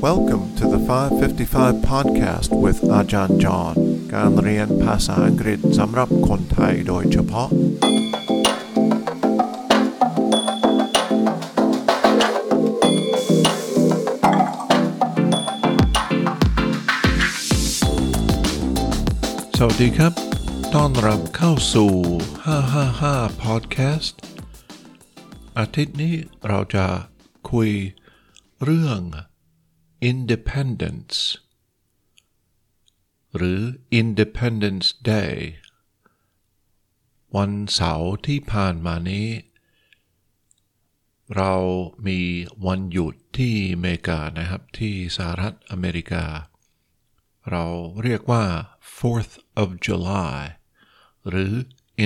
[0.00, 3.74] Welcome to the 555 podcast with Ajahn John
[4.14, 7.50] การเรียนภาษาอังกฤษสำหรับคนไทยโดยเฉพาะ ส
[19.66, 20.12] วัสดีครับ
[20.74, 21.92] ต้อนรับเข้าสู่
[22.66, 24.14] 555 podcast
[25.58, 26.14] อาทิตย์นี้
[26.48, 26.86] เราจะ
[27.50, 27.70] คุย
[28.64, 29.00] เรื่อง
[30.10, 31.18] independence
[33.36, 33.60] หรือ
[34.00, 35.34] independence day
[37.36, 39.28] วันเสาร์ที่ผ่านมานี้
[41.36, 41.54] เรา
[42.06, 42.20] มี
[42.66, 46.24] วันหยุดที่อเมริกานะครับที่สหรัฐอเมริกา
[47.50, 47.64] เรา
[48.02, 48.44] เรียกว่า
[48.96, 50.40] 4th of July
[51.28, 51.52] หรือ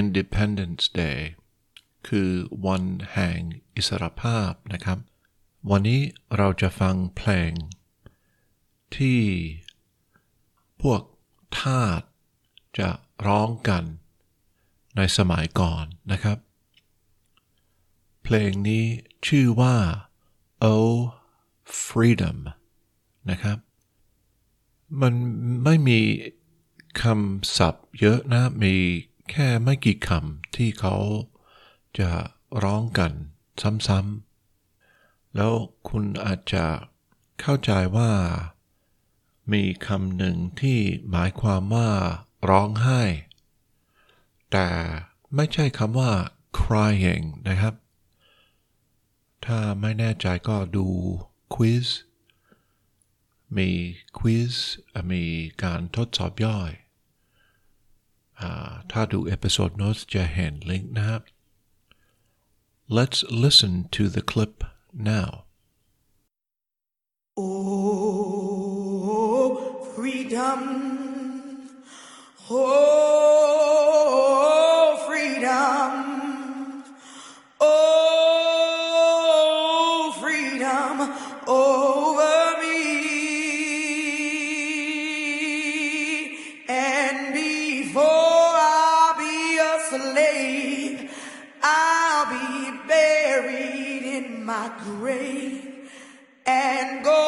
[0.00, 1.18] Independence Day
[2.08, 2.30] คือ
[2.66, 3.38] วันแห่ง
[3.74, 4.98] อิสรภาพนะครับ
[5.70, 6.00] วันนี้
[6.36, 7.52] เราจะฟังเพลง
[8.98, 9.20] ที่
[10.82, 11.02] พวก
[11.58, 12.02] ทาส
[12.78, 12.90] จะ
[13.26, 13.84] ร้องกัน
[14.96, 16.38] ในสมัยก่อนนะครับ
[18.22, 18.84] เพลงนี้
[19.26, 19.76] ชื่อว่า
[20.72, 20.92] Oh
[21.82, 22.38] Freedom
[23.30, 23.58] นะครับ
[25.00, 25.14] มัน
[25.64, 26.00] ไม่มี
[27.02, 28.74] คำศัพท์เยอะนะ มี
[29.30, 30.96] แค่ไม่กี่คำที่เขา
[31.98, 32.10] จะ
[32.62, 33.12] ร้องกัน
[33.88, 35.52] ซ้ำๆแล้ว
[35.88, 36.64] คุณอาจจะ
[37.40, 38.10] เข้าใจว่า
[39.52, 40.78] มีคำหนึ่งที่
[41.10, 41.90] หมายความว่า
[42.50, 43.02] ร้องไห้
[44.52, 44.68] แต่
[45.34, 46.12] ไม่ใช่คำว่า
[46.58, 47.74] crying นะครับ
[49.46, 50.86] ถ้าไม่แน่ใจก็ดู
[51.54, 51.88] quiz
[53.56, 53.70] มี
[54.18, 54.54] quiz
[55.12, 55.24] มี
[55.62, 56.70] การทดสอบย่อย
[58.40, 58.42] อ
[58.92, 61.22] ถ้าดู episode note จะเห็นลิงก์นะครับ
[62.98, 64.54] Let's listen to the clip
[65.14, 65.28] now.
[67.38, 67.81] Oh,
[70.32, 71.68] freedom.
[72.50, 72.64] Oh,
[75.06, 76.84] freedom.
[77.60, 78.94] Oh,
[80.20, 81.00] freedom
[81.46, 83.02] over me.
[86.66, 91.10] And before I'll be a slave,
[91.62, 95.90] I'll be buried in my grave
[96.46, 97.21] and go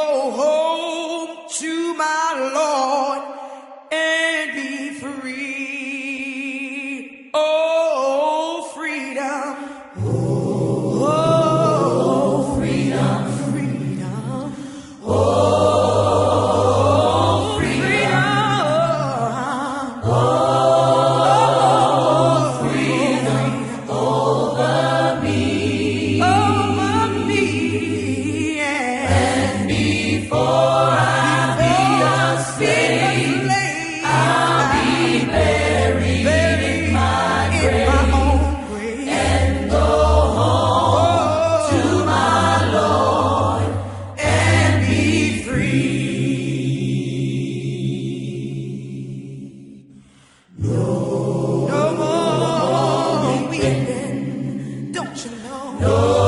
[55.80, 56.23] No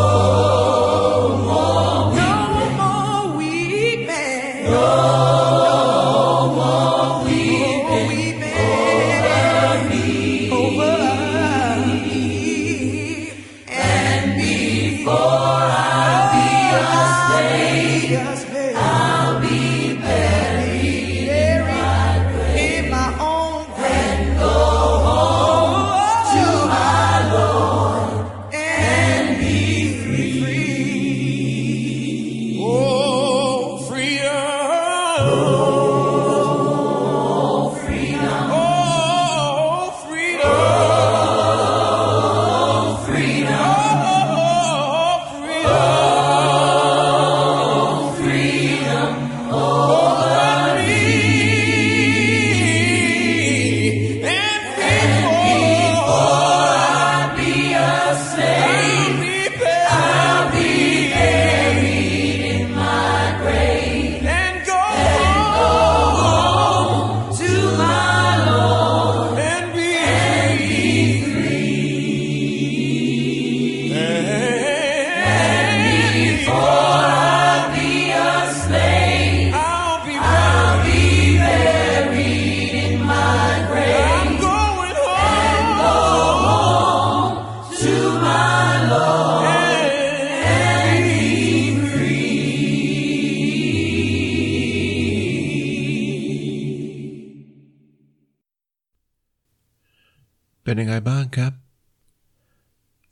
[100.68, 101.52] เป็นยังไงบ้างครับ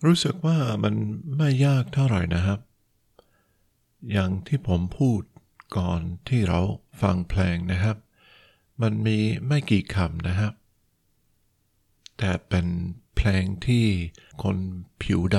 [0.04, 0.94] รู้สึกว่ามัน
[1.36, 2.60] ไม่ยากเท่าไหร่นะครับ
[4.12, 5.20] อย่างที่ผมพูด
[5.76, 6.60] ก่อนที่เรา
[7.02, 7.96] ฟังเพลงนะครับ
[8.82, 10.52] มันมีไม่กี่คำนะครับ
[12.18, 12.66] แต่เป็น
[13.16, 13.86] เพลงที่
[14.42, 14.56] คน
[15.02, 15.38] ผิวด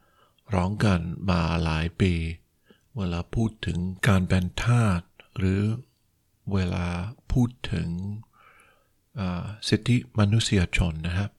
[0.00, 1.00] ำร้องกัน
[1.30, 2.12] มาหลายปี
[2.96, 3.78] เวลาพูดถึง
[4.08, 5.00] การเป็นทาส
[5.38, 5.60] หรือ
[6.52, 6.86] เวลา
[7.32, 7.88] พูดถึง
[9.68, 11.30] สิทธิมนุษยชนนะครับ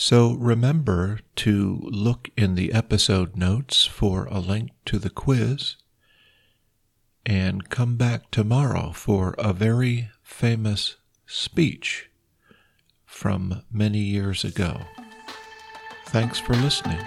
[0.00, 5.74] So remember to look in the episode notes for a link to the quiz
[7.26, 12.10] and come back tomorrow for a very famous speech
[13.04, 14.82] from many years ago.
[16.06, 17.04] Thanks for listening.